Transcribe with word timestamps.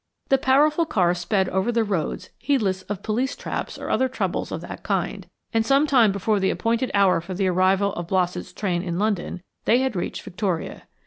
The 0.29 0.39
powerful 0.39 0.87
car 0.87 1.13
sped 1.13 1.47
over 1.49 1.71
the 1.71 1.83
roads 1.83 2.31
heedless 2.39 2.81
of 2.89 3.03
police 3.03 3.35
traps 3.35 3.77
or 3.77 3.91
other 3.91 4.09
troubles 4.09 4.51
of 4.51 4.61
that 4.61 4.81
kind, 4.81 5.29
and 5.53 5.63
some 5.63 5.85
time 5.85 6.11
before 6.11 6.39
the 6.39 6.49
appointed 6.49 6.89
hour 6.95 7.21
for 7.21 7.35
the 7.35 7.45
arrival 7.45 7.93
of 7.93 8.07
Blossett's 8.07 8.51
train 8.51 8.81
in 8.81 8.97
London 8.97 9.43
they 9.65 9.77
had 9.81 9.95
reached 9.95 10.23
Victoria. 10.23 10.87